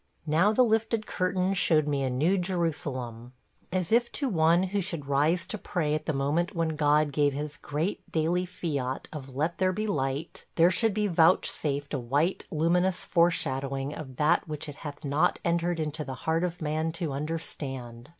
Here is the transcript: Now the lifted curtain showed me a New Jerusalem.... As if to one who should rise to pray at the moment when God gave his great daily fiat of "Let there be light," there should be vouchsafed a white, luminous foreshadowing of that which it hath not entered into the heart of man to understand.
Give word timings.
Now 0.25 0.51
the 0.51 0.63
lifted 0.63 1.05
curtain 1.05 1.53
showed 1.53 1.87
me 1.87 2.01
a 2.01 2.09
New 2.09 2.39
Jerusalem.... 2.39 3.33
As 3.71 3.91
if 3.91 4.11
to 4.13 4.29
one 4.29 4.63
who 4.63 4.81
should 4.81 5.05
rise 5.05 5.45
to 5.45 5.59
pray 5.59 5.93
at 5.93 6.07
the 6.07 6.11
moment 6.11 6.55
when 6.55 6.69
God 6.69 7.11
gave 7.11 7.33
his 7.33 7.55
great 7.55 8.11
daily 8.11 8.43
fiat 8.47 9.07
of 9.13 9.35
"Let 9.35 9.59
there 9.59 9.71
be 9.71 9.85
light," 9.85 10.47
there 10.55 10.71
should 10.71 10.95
be 10.95 11.05
vouchsafed 11.05 11.93
a 11.93 11.99
white, 11.99 12.45
luminous 12.49 13.05
foreshadowing 13.05 13.93
of 13.93 14.15
that 14.15 14.47
which 14.47 14.67
it 14.67 14.77
hath 14.77 15.05
not 15.05 15.37
entered 15.45 15.79
into 15.79 16.03
the 16.03 16.15
heart 16.25 16.43
of 16.43 16.63
man 16.63 16.91
to 16.93 17.11
understand. 17.11 18.09